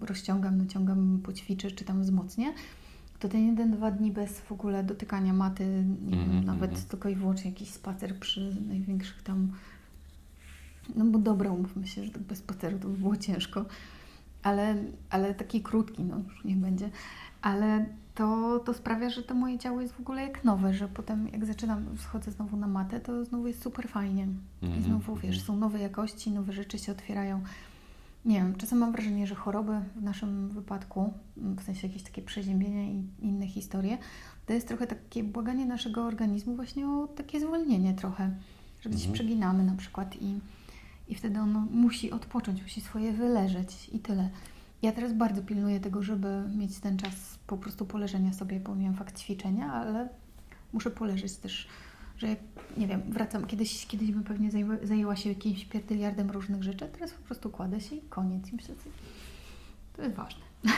rozciągam, 0.00 0.58
naciągam, 0.58 1.20
poćwiczę, 1.24 1.70
czy 1.70 1.84
tam 1.84 2.02
wzmocnię, 2.02 2.52
to 3.18 3.28
ten 3.28 3.46
jeden, 3.46 3.70
dwa 3.70 3.90
dni 3.90 4.10
bez 4.10 4.40
w 4.40 4.52
ogóle 4.52 4.84
dotykania 4.84 5.32
maty, 5.32 5.84
nie 6.06 6.16
wiem, 6.16 6.30
mm-hmm. 6.30 6.44
nawet 6.44 6.70
mhm. 6.70 6.88
tylko 6.88 7.08
i 7.08 7.14
wyłącznie 7.14 7.50
jakiś 7.50 7.70
spacer 7.70 8.18
przy 8.18 8.56
największych 8.68 9.22
tam. 9.22 9.52
No 10.94 11.04
bo 11.04 11.18
dobra, 11.18 11.50
umówmy 11.50 11.86
się, 11.86 12.04
że 12.04 12.10
bez 12.28 12.38
spaceru 12.38 12.78
to 12.78 12.88
by 12.88 12.98
było 12.98 13.16
ciężko, 13.16 13.64
ale, 14.44 14.74
ale 15.10 15.34
taki 15.34 15.62
krótki, 15.62 16.04
no 16.04 16.18
już 16.18 16.44
niech 16.44 16.58
będzie. 16.58 16.90
Ale 17.42 17.86
to, 18.14 18.58
to 18.58 18.74
sprawia, 18.74 19.10
że 19.10 19.22
to 19.22 19.34
moje 19.34 19.58
ciało 19.58 19.80
jest 19.80 19.94
w 19.94 20.00
ogóle 20.00 20.22
jak 20.22 20.44
nowe, 20.44 20.74
że 20.74 20.88
potem 20.88 21.28
jak 21.28 21.44
zaczynam, 21.44 21.84
schodzę 21.98 22.30
znowu 22.30 22.56
na 22.56 22.66
matę, 22.66 23.00
to 23.00 23.24
znowu 23.24 23.46
jest 23.46 23.62
super 23.62 23.88
fajnie. 23.88 24.26
Mm-hmm. 24.26 24.62
I 24.62 24.66
mhm, 24.66 24.82
znowu, 24.82 25.16
wiesz, 25.16 25.38
mhm. 25.38 25.46
są 25.46 25.56
nowe 25.56 25.78
jakości, 25.78 26.30
nowe 26.30 26.52
rzeczy 26.52 26.78
się 26.78 26.92
otwierają 26.92 27.40
nie 28.24 28.36
wiem, 28.36 28.56
czasem 28.56 28.78
mam 28.78 28.92
wrażenie, 28.92 29.26
że 29.26 29.34
choroby 29.34 29.72
w 29.96 30.02
naszym 30.02 30.48
wypadku, 30.48 31.12
w 31.36 31.62
sensie 31.62 31.86
jakieś 31.86 32.02
takie 32.02 32.22
przeziębienia 32.22 32.82
i 32.82 33.04
inne 33.22 33.46
historie, 33.46 33.98
to 34.46 34.52
jest 34.52 34.68
trochę 34.68 34.86
takie 34.86 35.24
błaganie 35.24 35.66
naszego 35.66 36.04
organizmu 36.04 36.56
właśnie 36.56 36.88
o 36.88 37.06
takie 37.06 37.40
zwolnienie 37.40 37.94
trochę, 37.94 38.30
że 38.80 38.90
gdzieś 38.90 39.02
mhm. 39.02 39.14
przeginamy 39.14 39.64
na 39.64 39.74
przykład 39.74 40.16
i, 40.16 40.38
i 41.08 41.14
wtedy 41.14 41.40
on 41.40 41.68
musi 41.70 42.10
odpocząć, 42.10 42.62
musi 42.62 42.80
swoje 42.80 43.12
wyleżeć 43.12 43.88
i 43.92 43.98
tyle. 43.98 44.28
Ja 44.82 44.92
teraz 44.92 45.12
bardzo 45.12 45.42
pilnuję 45.42 45.80
tego, 45.80 46.02
żeby 46.02 46.42
mieć 46.56 46.78
ten 46.78 46.98
czas 46.98 47.38
po 47.46 47.56
prostu 47.56 47.86
poleżenia 47.86 48.32
sobie, 48.32 48.60
pomijam 48.60 48.94
fakt 48.94 49.18
ćwiczenia, 49.18 49.72
ale 49.72 50.08
muszę 50.72 50.90
poleżeć 50.90 51.36
też 51.36 51.68
że 52.18 52.28
jak, 52.28 52.38
nie 52.76 52.86
wiem, 52.86 53.02
wracam, 53.08 53.46
kiedyś, 53.46 53.86
kiedyś 53.86 54.10
bym 54.10 54.24
pewnie 54.24 54.50
zajęła, 54.50 54.74
zajęła 54.82 55.16
się 55.16 55.28
jakimś 55.28 55.64
pierdyliardem 55.64 56.30
różnych 56.30 56.62
rzeczy, 56.62 56.88
teraz 56.92 57.10
po 57.12 57.24
prostu 57.26 57.50
kładę 57.50 57.80
się 57.80 57.96
i 57.96 58.00
koniec. 58.00 58.52
I 58.52 58.56
myślę, 58.56 58.74
to 59.96 60.02
jest 60.02 60.14
ważne. 60.14 60.42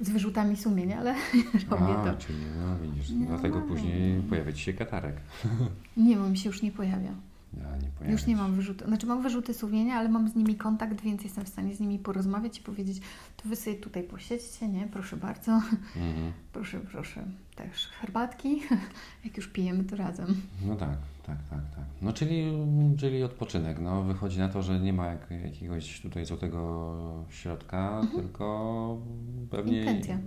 Z 0.00 0.10
wyrzutami 0.10 0.56
sumienia, 0.56 0.98
ale 0.98 1.14
robię 1.70 1.98
A, 1.98 2.04
to. 2.04 2.18
czyli 2.18 2.38
no 2.60 2.78
widzisz, 2.78 3.10
no, 3.10 3.26
dlatego 3.26 3.60
no, 3.60 3.66
później 3.66 4.16
no. 4.16 4.22
pojawia 4.28 4.52
Ci 4.52 4.62
się 4.62 4.72
katarek. 4.72 5.16
Nie, 5.96 6.16
bo 6.16 6.28
mi 6.28 6.38
się 6.38 6.48
już 6.48 6.62
nie 6.62 6.72
pojawia. 6.72 7.10
Ja 7.54 7.76
nie 8.06 8.12
Już 8.12 8.26
nie 8.26 8.36
mam 8.36 8.54
wyrzutu. 8.54 8.84
Znaczy 8.84 9.06
mam 9.06 9.22
wyrzuty 9.22 9.54
sumienia, 9.54 9.94
ale 9.94 10.08
mam 10.08 10.28
z 10.28 10.34
nimi 10.34 10.54
kontakt, 10.54 11.00
więc 11.00 11.24
jestem 11.24 11.44
w 11.44 11.48
stanie 11.48 11.74
z 11.74 11.80
nimi 11.80 11.98
porozmawiać 11.98 12.58
i 12.58 12.62
powiedzieć, 12.62 13.00
to 13.36 13.48
wy 13.48 13.56
sobie 13.56 13.76
tutaj 13.76 14.02
posiedźcie, 14.02 14.68
nie? 14.68 14.88
Proszę 14.92 15.16
bardzo. 15.16 15.52
Mhm. 15.96 16.32
Proszę, 16.52 16.80
proszę. 16.80 17.24
Też 17.56 17.86
herbatki. 17.86 18.62
Jak 19.24 19.36
już 19.36 19.48
pijemy, 19.48 19.84
to 19.84 19.96
razem. 19.96 20.42
No 20.66 20.76
tak, 20.76 20.98
tak, 21.26 21.38
tak, 21.50 21.60
tak. 21.76 21.84
No 22.02 22.12
czyli, 22.12 22.52
czyli 22.98 23.22
odpoczynek. 23.22 23.78
No 23.80 24.02
wychodzi 24.02 24.38
na 24.38 24.48
to, 24.48 24.62
że 24.62 24.80
nie 24.80 24.92
ma 24.92 25.06
jak, 25.06 25.30
jakiegoś 25.44 26.00
tutaj 26.00 26.24
złotego 26.26 27.24
środka, 27.30 28.00
mhm. 28.00 28.22
tylko 28.22 28.98
pewnie 29.50 29.80
intencja. 29.80 30.18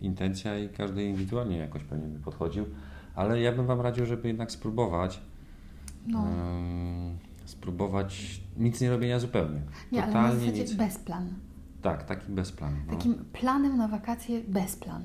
intencja 0.00 0.58
i 0.58 0.68
każdy 0.68 1.04
indywidualnie 1.04 1.56
jakoś 1.56 1.84
pewnie 1.84 2.08
by 2.08 2.18
podchodził. 2.18 2.64
Ale 3.14 3.40
ja 3.40 3.52
bym 3.52 3.66
Wam 3.66 3.80
radził, 3.80 4.06
żeby 4.06 4.28
jednak 4.28 4.52
spróbować 4.52 5.20
no. 6.06 6.26
spróbować 7.44 8.40
nic 8.56 8.80
nie 8.80 8.90
robienia 8.90 9.18
zupełnie. 9.18 9.60
Nie, 9.92 10.02
Totalnie 10.02 10.48
ale 10.48 10.52
nic... 10.52 10.72
bez 10.72 10.98
plan. 10.98 11.34
Tak, 11.82 12.04
taki 12.04 12.32
bez 12.32 12.52
plan. 12.52 12.74
No. 12.86 12.96
Takim 12.96 13.14
planem 13.14 13.76
na 13.76 13.88
wakacje 13.88 14.40
bez 14.48 14.76
plan. 14.76 15.04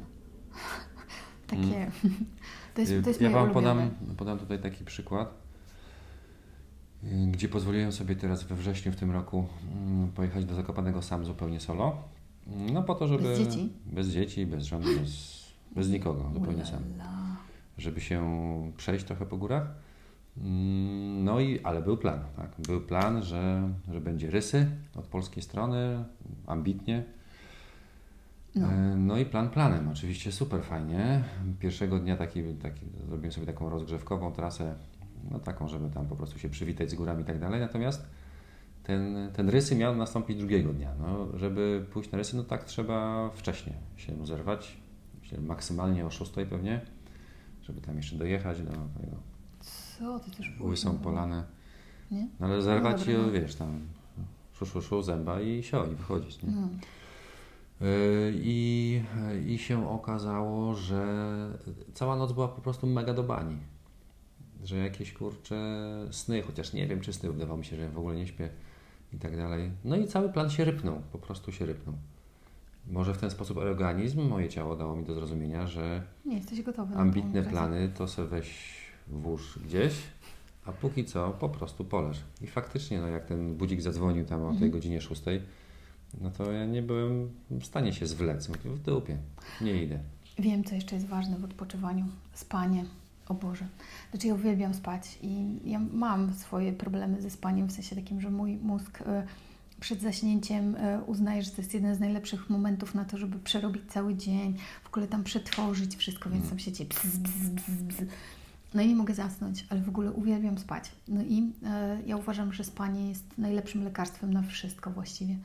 Takie. 1.48 1.78
Mm. 1.78 1.92
To 2.74 2.82
jest, 2.82 3.04
to 3.04 3.10
jest 3.10 3.22
ja 3.22 3.30
Wam 3.30 3.52
podam, 3.52 3.92
podam 4.18 4.40
tutaj 4.40 4.62
taki 4.62 4.86
przykład, 4.86 5.34
gdzie 7.32 7.50
pozwoliłem 7.50 7.92
sobie 7.92 8.16
teraz 8.16 8.44
we 8.44 8.56
wrześniu 8.56 8.92
w 8.92 8.96
tym 8.96 9.12
roku 9.12 9.48
mm, 9.76 10.12
pojechać 10.12 10.46
do 10.46 10.56
Zakopanego 10.56 11.02
sam 11.02 11.26
zupełnie 11.26 11.60
solo. 11.60 11.98
No 12.74 12.84
po 12.84 12.96
to, 12.96 13.08
żeby... 13.08 13.24
Bez 13.24 13.40
dzieci? 13.40 13.74
Bez 13.86 14.08
dzieci, 14.08 14.46
bez 14.46 14.64
żony, 14.64 15.00
bez, 15.00 15.44
bez 15.76 15.90
nikogo, 15.90 16.32
zupełnie 16.34 16.66
sam. 16.66 16.84
Żeby 17.78 18.02
się 18.02 18.22
przejść 18.78 19.06
trochę 19.06 19.26
po 19.26 19.38
górach. 19.38 19.68
Mm, 20.44 21.24
no 21.24 21.40
i, 21.40 21.60
ale 21.64 21.82
był 21.82 21.98
plan, 21.98 22.20
tak. 22.38 22.52
Był 22.68 22.82
plan, 22.82 23.24
że, 23.24 23.70
że 23.92 24.02
będzie 24.02 24.30
rysy 24.30 24.68
od 24.96 25.08
polskiej 25.08 25.44
strony, 25.44 26.04
ambitnie. 26.48 27.04
No. 28.56 28.68
E, 28.68 28.96
no. 28.96 29.18
i 29.18 29.26
plan 29.26 29.50
planem, 29.50 29.90
oczywiście 29.90 30.32
super 30.32 30.64
fajnie. 30.64 31.24
Pierwszego 31.60 32.00
dnia 32.00 32.18
taki, 32.18 32.44
taki, 32.54 32.86
zrobiłem 33.08 33.32
sobie 33.32 33.46
taką 33.46 33.70
rozgrzewkową 33.70 34.32
trasę, 34.32 34.76
no 35.32 35.40
taką, 35.40 35.68
żeby 35.68 35.90
tam 35.90 36.06
po 36.06 36.16
prostu 36.16 36.40
się 36.40 36.50
przywitać 36.50 36.92
z 36.92 36.96
górami 36.96 37.22
i 37.22 37.26
tak 37.26 37.40
dalej. 37.40 37.60
Natomiast 37.60 38.08
ten, 38.84 39.32
ten 39.34 39.50
rysy 39.50 39.76
miał 39.76 39.96
nastąpić 39.96 40.38
drugiego 40.38 40.74
dnia. 40.74 40.94
No, 41.00 41.38
żeby 41.38 41.86
pójść 41.92 42.12
na 42.12 42.18
rysy, 42.18 42.38
no 42.38 42.44
tak 42.44 42.64
trzeba 42.64 43.30
wcześniej 43.30 43.76
się 43.98 44.26
zerwać, 44.26 44.78
maksymalnie 45.40 46.06
o 46.06 46.12
6 46.12 46.32
pewnie, 46.50 46.82
żeby 47.62 47.82
tam 47.82 47.98
jeszcze 47.98 48.16
dojechać 48.16 48.62
do 48.62 48.72
tego 48.72 49.29
co, 50.00 50.20
ty 50.20 50.32
też 50.32 50.52
Łysą 50.60 50.98
polanę. 50.98 51.44
Nie? 52.12 52.28
No 52.40 52.48
ale 52.48 52.62
zerwać 52.62 53.08
no, 53.08 53.14
no. 53.26 53.32
wiesz, 53.32 53.56
tam 53.56 53.80
szu, 54.54 54.66
szu, 54.66 54.82
szu, 54.82 55.02
zęba 55.02 55.42
i 55.42 55.64
sio, 55.64 55.86
i 55.86 55.96
wychodzić, 55.96 56.44
nie? 56.44 56.52
No. 56.52 56.68
Y, 57.82 58.34
I, 58.36 59.02
I 59.48 59.58
się 59.58 59.90
okazało, 59.90 60.76
że 60.76 61.04
cała 61.94 62.16
noc 62.16 62.32
była 62.32 62.48
po 62.48 62.62
prostu 62.62 62.88
mega 62.88 63.14
do 63.14 63.24
bani. 63.24 63.58
Że 64.64 64.78
jakieś 64.78 65.14
kurcze 65.14 65.86
sny, 66.12 66.42
chociaż 66.42 66.74
nie 66.74 66.88
wiem 66.88 67.02
czy 67.02 67.14
sny, 67.14 67.32
wydawało 67.32 67.58
mi 67.58 67.66
się, 67.66 67.76
że 67.76 67.90
w 67.90 67.98
ogóle 67.98 68.16
nie 68.16 68.28
śpię 68.28 68.50
i 69.14 69.18
tak 69.18 69.38
dalej. 69.38 69.72
No 69.86 69.96
i 69.96 70.08
cały 70.08 70.30
plan 70.30 70.50
się 70.50 70.66
rypnął, 70.66 71.02
po 71.12 71.18
prostu 71.18 71.52
się 71.52 71.66
rypnął. 71.66 71.96
Może 72.88 73.14
w 73.14 73.18
ten 73.18 73.30
sposób 73.30 73.58
organizm, 73.58 74.22
moje 74.22 74.50
ciało 74.50 74.76
dało 74.76 74.96
mi 74.96 75.06
do 75.06 75.14
zrozumienia, 75.14 75.68
że 75.68 76.04
nie 76.26 76.36
jesteś 76.36 76.62
gotowy 76.62 76.96
ambitne 76.96 77.44
plany 77.44 77.90
to 77.90 78.08
sobie 78.08 78.28
weź 78.28 78.79
włóż 79.10 79.60
gdzieś, 79.66 79.94
a 80.66 80.72
póki 80.72 81.06
co 81.06 81.30
po 81.30 81.50
prostu 81.50 81.86
poleż. 81.86 82.18
I 82.42 82.48
faktycznie, 82.48 83.02
no 83.02 83.08
jak 83.08 83.26
ten 83.26 83.56
budzik 83.56 83.82
zadzwonił 83.82 84.26
tam 84.26 84.42
o 84.42 84.48
tej 84.48 84.54
mhm. 84.54 84.72
godzinie 84.72 85.02
szóstej, 85.02 85.42
no 86.22 86.32
to 86.32 86.52
ja 86.52 86.66
nie 86.66 86.82
byłem 86.82 87.30
w 87.50 87.66
stanie 87.66 87.94
się 87.94 88.08
zwlec. 88.08 88.50
Mówię, 88.50 88.70
w 88.70 88.80
dupie, 88.80 89.18
nie 89.62 89.84
idę. 89.84 90.00
Wiem, 90.40 90.64
co 90.64 90.76
jeszcze 90.76 90.96
jest 90.96 91.08
ważne 91.08 91.38
w 91.38 91.44
odpoczywaniu. 91.44 92.06
Spanie. 92.34 92.86
O 93.28 93.34
Boże. 93.34 93.68
Znaczy 94.12 94.28
ja 94.28 94.34
uwielbiam 94.34 94.74
spać 94.74 95.20
i 95.22 95.60
ja 95.66 95.80
mam 95.80 96.34
swoje 96.34 96.74
problemy 96.74 97.22
ze 97.22 97.30
spaniem, 97.30 97.68
w 97.68 97.72
sensie 97.72 97.96
takim, 97.96 98.22
że 98.22 98.30
mój 98.30 98.58
mózg 98.58 99.02
y, 99.02 99.06
przed 99.80 100.02
zaśnięciem 100.02 100.76
y, 100.76 101.04
uznaje, 101.04 101.44
że 101.44 101.52
to 101.52 101.62
jest 101.62 101.74
jeden 101.74 101.96
z 101.96 102.00
najlepszych 102.00 102.50
momentów 102.50 102.96
na 102.96 103.06
to, 103.06 103.18
żeby 103.18 103.40
przerobić 103.40 103.84
cały 103.92 104.16
dzień, 104.16 104.58
w 104.84 104.88
ogóle 104.88 105.08
tam 105.08 105.24
przetworzyć 105.24 105.96
wszystko, 105.96 106.30
więc 106.30 106.42
mm. 106.42 106.50
tam 106.50 106.60
siedzi 106.60 106.86
bzz, 106.86 107.18
bzz, 107.18 107.50
bzz, 107.50 107.82
bzz. 107.82 108.10
No 108.74 108.82
i 108.82 108.88
nie 108.88 108.96
mogę 108.96 109.14
zasnąć, 109.14 109.66
ale 109.70 109.82
w 109.82 109.90
ogóle 109.90 110.12
uwielbiam 110.12 110.58
spać. 110.58 110.92
No 111.08 111.22
i 111.22 111.52
e, 111.66 112.00
ja 112.08 112.18
uważam, 112.18 112.54
że 112.54 112.64
spanie 112.64 113.10
jest 113.10 113.38
najlepszym 113.38 113.84
lekarstwem 113.84 114.34
na 114.34 114.42
wszystko 114.42 114.92
właściwie. 114.92 115.38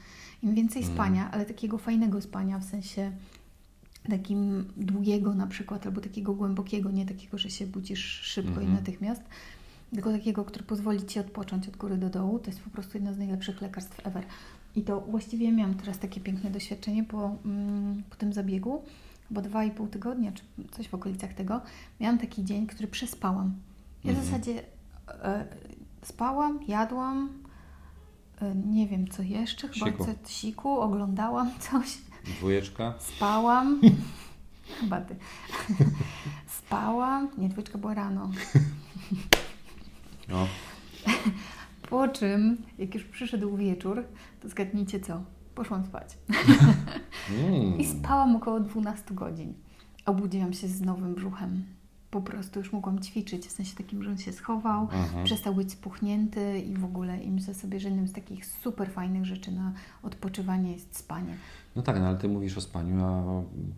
Im 0.43 0.54
więcej 0.54 0.83
mm. 0.83 0.95
spania, 0.95 1.31
ale 1.31 1.47
takiego 1.47 1.78
fajnego 1.78 2.21
spania, 2.21 2.59
w 2.59 2.64
sensie 2.64 3.12
takim 4.11 4.64
długiego 4.76 5.35
na 5.35 5.47
przykład, 5.47 5.87
albo 5.87 6.00
takiego 6.00 6.35
głębokiego, 6.35 6.90
nie 6.90 7.07
takiego, 7.07 7.38
że 7.38 7.50
się 7.50 7.66
budzisz 7.66 8.04
szybko 8.04 8.50
mm 8.50 8.61
-hmm. 8.61 8.62
i 8.62 8.66
mhm. 8.66 8.81
natychmiast, 8.81 9.23
tylko 9.95 10.12
takiego, 10.12 10.45
który 10.45 10.64
pozwoli 10.64 11.07
Ci 11.07 11.21
odpocząć 11.21 11.69
od 11.69 11.76
góry 11.76 11.97
do 11.97 12.11
dołu, 12.11 12.38
to 12.38 12.47
jest 12.47 12.61
po 12.61 12.71
prostu 12.71 12.99
jedno 12.99 13.14
z 13.14 13.19
najlepszych 13.19 13.61
lekarstw 13.61 14.07
ever. 14.07 14.25
I 14.76 14.83
to 14.83 15.00
właściwie 15.00 15.52
miałam 15.52 15.75
teraz 15.75 15.99
takie 15.99 16.21
piękne 16.21 16.50
doświadczenie 16.50 17.04
po, 17.04 17.37
mm, 17.45 18.02
po 18.11 18.16
tym 18.16 18.33
zabiegu, 18.33 18.83
bo 19.31 19.43
dwa 19.43 19.64
i 19.64 19.71
pół 19.71 19.87
tygodnia, 19.88 20.33
czy 20.33 20.43
coś 20.71 20.88
w 20.88 20.95
okolicach 20.95 21.35
tego, 21.35 21.61
miałam 22.00 22.19
taki 22.19 22.45
dzień, 22.45 22.66
który 22.66 22.88
przespałam. 22.88 23.54
Ja 24.04 24.11
mhm. 24.11 24.26
w 24.26 24.31
zasadzie 24.31 24.62
e, 25.09 25.45
spałam, 26.02 26.61
jadłam, 26.69 27.28
e, 28.40 28.54
nie 28.54 28.87
wiem 28.87 29.09
co 29.09 29.23
jeszcze, 29.23 29.69
chyba 29.69 29.87
siku. 29.87 30.07
siku, 30.26 30.81
oglądałam 30.81 31.50
coś. 31.71 31.99
Dwójeczka. 32.25 32.95
Spałam. 32.99 33.81
chyba 34.81 35.00
ty. 35.00 35.16
spałam. 36.59 37.28
Nie, 37.38 37.49
dwójeczka 37.49 37.78
była 37.78 37.95
rano. 37.95 38.31
no. 40.28 40.47
Po 41.90 42.09
czym, 42.09 42.57
jak 42.78 42.95
już 42.95 43.04
przyszedł 43.04 43.57
wieczór, 43.57 44.04
to 44.40 44.49
zgadnijcie 44.49 45.00
co? 45.00 45.23
poszłam 45.54 45.85
spać. 45.85 46.09
Mm. 47.31 47.78
I 47.78 47.85
spałam 47.87 48.37
około 48.37 48.61
12 48.61 49.14
godzin. 49.14 49.52
Obudziłam 50.07 50.52
się 50.52 50.69
z 50.69 50.81
nowym 50.81 51.14
brzuchem. 51.14 51.64
po 52.11 52.23
prostu 52.23 52.59
już 52.59 52.73
mogłam 52.73 52.99
ćwiczyć, 53.00 53.47
w 53.47 53.50
sensie 53.50 53.76
takim, 53.76 54.02
że 54.02 54.11
on 54.11 54.19
się 54.19 54.33
schował, 54.33 54.83
Mhm. 54.83 55.25
przestał 55.25 55.54
być 55.54 55.73
spuchnięty 55.73 56.59
i 56.59 56.75
w 56.75 56.85
ogóle 56.85 57.23
i 57.23 57.31
myślę 57.31 57.54
sobie, 57.54 57.81
że 57.81 57.88
jednym 57.88 58.09
z 58.09 58.12
takich 58.12 58.47
super 58.47 58.90
fajnych 58.90 59.25
rzeczy 59.25 59.52
na 59.52 59.73
odpoczywanie 60.02 60.73
jest 60.73 60.97
spanie. 60.97 61.35
No 61.76 61.83
tak, 61.83 61.99
no 62.00 62.07
ale 62.07 62.19
Ty 62.19 62.28
mówisz 62.28 62.59
o 62.59 62.61
spaniu, 62.61 63.04
a 63.04 63.23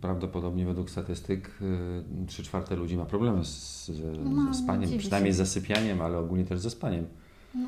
prawdopodobnie 0.01 0.65
według 0.65 0.89
statystyk 0.89 1.49
y, 1.61 2.25
trzy 2.27 2.43
czwarte 2.43 2.75
ludzi 2.75 2.97
ma 2.97 3.05
problemy 3.05 3.45
z, 3.45 3.85
z, 3.87 4.19
No, 4.25 4.53
ze 4.53 4.59
spaniem, 4.63 4.97
przynajmniej 4.97 5.33
z 5.33 5.37
zasypianiem, 5.37 6.01
ale 6.01 6.17
ogólnie 6.17 6.45
też 6.45 6.59
ze 6.59 6.69
spaniem. 6.69 7.05
No, 7.57 7.67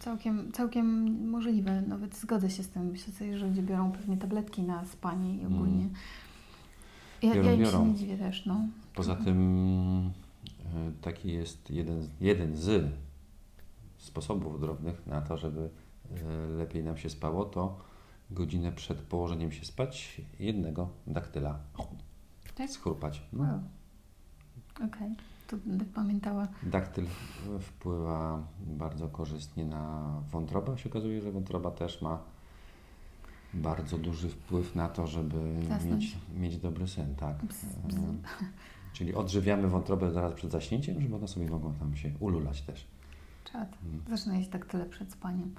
całkiem, 0.00 0.52
całkiem 0.52 0.86
możliwe, 1.30 1.82
nawet 1.82 2.16
zgodzę 2.16 2.50
się 2.50 2.62
z 2.62 2.68
tym. 2.68 2.86
Myślę 2.86 3.12
sobie, 3.12 3.38
że 3.38 3.46
ludzie 3.48 3.62
biorą 3.62 3.92
pewnie 3.92 4.16
tabletki 4.16 4.62
na 4.62 4.84
spanie 4.84 5.36
i 5.36 5.46
ogólnie. 5.46 5.82
Mm. 5.82 5.94
Ja, 7.22 7.34
Biorą, 7.34 7.46
ja 7.48 7.52
im 7.54 7.58
się 7.64 7.72
biorą. 7.72 7.86
nie 7.86 7.94
dziwię 7.94 8.18
też, 8.18 8.46
no. 8.46 8.60
Poza 8.94 9.16
tym 9.16 10.06
y, 10.06 10.10
taki 11.02 11.32
jest 11.32 11.70
jeden, 11.70 12.02
z- 12.02 12.10
jeden 12.20 12.56
z 12.56 12.92
sposobów 13.98 14.60
drobnych 14.60 15.06
na 15.06 15.20
to, 15.20 15.36
żeby 15.36 15.60
y, 16.50 16.56
lepiej 16.56 16.84
nam 16.84 16.96
się 16.96 17.10
spało, 17.10 17.44
to 17.44 17.78
godzinę 18.30 18.72
przed 18.72 18.98
położeniem 19.02 19.52
się 19.52 19.64
spać 19.64 20.20
jednego 20.40 20.88
daktyla 21.06 21.58
Tak? 22.54 22.70
schrupać. 22.70 23.22
No. 23.32 23.60
Okej, 24.86 25.10
to 25.48 25.56
będę 25.56 25.84
pamiętała. 25.84 26.48
Daktyl 26.62 27.06
wpływa 27.60 28.42
bardzo 28.66 29.08
korzystnie 29.08 29.64
na 29.64 30.12
wątrobę. 30.30 30.78
Się 30.78 30.90
okazuje, 30.90 31.22
że 31.22 31.32
wątroba 31.32 31.70
też 31.70 32.02
ma 32.02 32.18
bardzo 33.54 33.98
duży 33.98 34.28
wpływ 34.28 34.74
na 34.74 34.88
to, 34.88 35.06
żeby 35.06 35.62
Zasnąć. 35.68 36.04
mieć, 36.04 36.16
mieć 36.36 36.58
dobry 36.58 36.88
sen. 36.88 37.14
Tak. 37.14 37.44
Bzz, 37.44 37.64
bzz. 37.86 37.98
Czyli 38.92 39.14
odżywiamy 39.14 39.68
wątrobę 39.68 40.10
zaraz 40.10 40.32
przed 40.32 40.52
zaśnięciem, 40.52 41.00
żeby 41.00 41.16
ona 41.16 41.26
sobie 41.26 41.50
mogła 41.50 41.72
tam 41.78 41.96
się 41.96 42.10
ululać 42.20 42.62
też. 42.62 42.86
Czad. 43.52 43.78
Mm. 43.84 44.00
Zacznę 44.08 44.38
jeść 44.38 44.50
tak 44.50 44.66
tyle 44.66 44.86
przed 44.86 45.12
spaniem. 45.12 45.54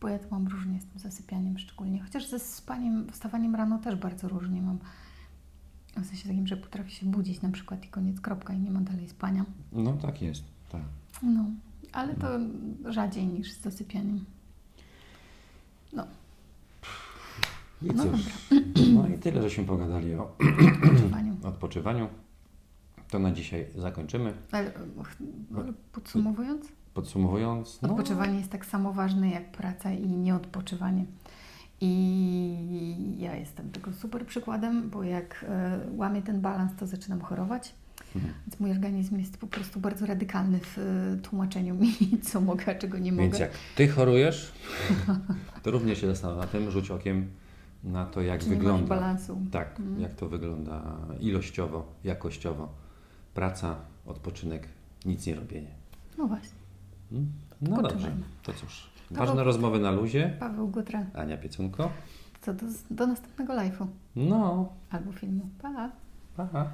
Bo 0.00 0.08
ja 0.08 0.18
to 0.18 0.26
mam 0.30 0.48
różnie 0.48 0.80
z 0.80 0.86
tym 0.86 0.98
zasypianiem 0.98 1.58
szczególnie. 1.58 2.02
Chociaż 2.02 2.28
ze 2.28 2.38
spaniem, 2.38 3.12
wstawaniem 3.12 3.54
rano 3.54 3.78
też 3.78 3.96
bardzo 3.96 4.28
różnie 4.28 4.62
mam. 4.62 4.78
W 6.02 6.06
sensie 6.06 6.28
takim, 6.28 6.46
że 6.46 6.56
potrafię 6.56 6.90
się 6.90 7.06
budzić 7.06 7.42
na 7.42 7.50
przykład 7.50 7.84
i 7.84 7.88
koniec, 7.88 8.20
kropka 8.20 8.54
i 8.54 8.58
nie 8.58 8.70
ma 8.70 8.80
dalej 8.80 9.08
spania. 9.08 9.44
No 9.72 9.92
tak 9.92 10.22
jest. 10.22 10.44
Tak. 10.72 10.82
No, 11.22 11.44
ale 11.92 12.14
to 12.14 12.28
rzadziej 12.84 13.26
niż 13.26 13.52
z 13.52 13.60
zasypianiem. 13.60 14.24
I 17.82 17.86
No 17.86 18.02
cóż, 18.04 18.50
no 18.94 19.08
i 19.08 19.18
tyle, 19.18 19.42
żeśmy 19.42 19.64
pogadali 19.64 20.14
o 20.14 20.36
Odpoczywaniu. 20.82 21.36
odpoczywaniu. 21.52 22.08
To 23.10 23.18
na 23.18 23.32
dzisiaj 23.32 23.66
zakończymy. 23.76 24.34
Ale 24.52 24.72
podsumowując, 25.92 26.66
Podsumowując, 26.94 27.82
no, 27.82 27.90
odpoczywanie 27.90 28.38
jest 28.38 28.50
tak 28.50 28.66
samo 28.66 28.92
ważne 28.92 29.30
jak 29.30 29.52
praca 29.52 29.92
i 29.92 30.08
nieodpoczywanie. 30.08 31.04
I 31.80 33.16
ja 33.18 33.36
jestem 33.36 33.70
tego 33.70 33.92
super 33.92 34.26
przykładem, 34.26 34.90
bo 34.90 35.02
jak 35.02 35.44
e, 35.48 35.80
łamię 35.96 36.22
ten 36.22 36.40
balans, 36.40 36.72
to 36.78 36.86
zaczynam 36.86 37.20
chorować. 37.20 37.74
Mhm. 38.16 38.34
Więc 38.46 38.60
mój 38.60 38.70
organizm 38.70 39.18
jest 39.18 39.38
po 39.38 39.46
prostu 39.46 39.80
bardzo 39.80 40.06
radykalny 40.06 40.60
w 40.60 40.78
e, 40.78 41.16
tłumaczeniu 41.22 41.74
mi, 41.74 41.94
co 42.30 42.40
mogę, 42.40 42.64
a 42.66 42.74
czego 42.78 42.98
nie 42.98 43.12
Więc 43.12 43.32
mogę. 43.32 43.44
jak 43.44 43.50
ty 43.76 43.88
chorujesz, 43.88 44.52
to 45.62 45.70
również 45.70 46.00
się 46.00 46.06
zastanów 46.06 46.38
na 46.38 46.46
tym, 46.46 46.70
rzuć 46.70 46.90
okiem 46.90 47.28
na 47.84 48.06
to, 48.06 48.20
jak 48.20 48.40
Czy 48.40 48.48
nie 48.50 48.56
wygląda. 48.56 48.86
balansu. 48.86 49.38
Tak, 49.52 49.80
Mhm. 49.80 50.00
jak 50.00 50.14
to 50.14 50.28
wygląda 50.28 50.96
ilościowo, 51.20 51.92
jakościowo. 52.04 52.68
Praca, 53.34 53.76
odpoczynek, 54.06 54.68
nic 55.04 55.26
nie 55.26 55.34
robienie. 55.34 55.70
No 56.18 56.26
właśnie. 56.26 56.58
Mm? 57.12 57.32
No 57.60 57.82
dobrze, 57.82 58.12
to 58.42 58.52
cóż. 58.52 58.90
Paweł- 59.08 59.26
Ważne 59.26 59.44
rozmowy 59.44 59.78
na 59.78 59.90
luzie. 59.90 60.36
Paweł 60.40 60.68
Gutra, 60.68 61.06
Ania 61.14 61.36
Piecunko. 61.36 61.90
co 62.40 62.54
do, 62.54 62.66
do 62.90 63.06
następnego 63.06 63.52
live'u 63.52 63.86
No, 64.16 64.68
albo 64.90 65.12
filmu. 65.12 65.48
Pa! 65.62 65.90
pa. 66.36 66.70